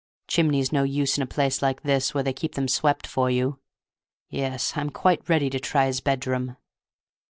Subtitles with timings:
[0.27, 3.59] Chimney's no use in a place like this where they keep them swept for you.
[4.31, 6.57] Yes, I'm quite ready to try his bedroom."